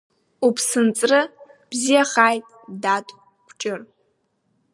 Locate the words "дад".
2.81-3.07